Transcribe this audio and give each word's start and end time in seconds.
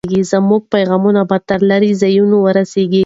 زموږ 0.31 0.61
پیغام 0.73 1.03
به 1.29 1.37
تر 1.49 1.59
لرې 1.69 1.91
ځایونو 2.01 2.37
ورسېږي. 2.41 2.99